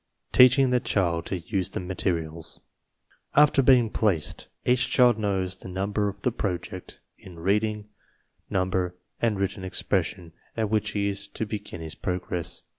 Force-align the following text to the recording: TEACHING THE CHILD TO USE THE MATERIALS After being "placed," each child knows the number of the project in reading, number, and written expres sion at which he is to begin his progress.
TEACHING 0.31 0.71
THE 0.71 0.79
CHILD 0.79 1.27
TO 1.27 1.41
USE 1.41 1.69
THE 1.69 1.79
MATERIALS 1.79 2.59
After 3.35 3.61
being 3.61 3.91
"placed," 3.91 4.47
each 4.65 4.89
child 4.89 5.19
knows 5.19 5.55
the 5.57 5.69
number 5.69 6.09
of 6.09 6.23
the 6.23 6.31
project 6.31 6.97
in 7.19 7.37
reading, 7.39 7.87
number, 8.49 8.95
and 9.21 9.37
written 9.37 9.63
expres 9.63 10.07
sion 10.07 10.31
at 10.57 10.71
which 10.71 10.93
he 10.93 11.07
is 11.07 11.27
to 11.27 11.45
begin 11.45 11.81
his 11.81 11.93
progress. 11.93 12.63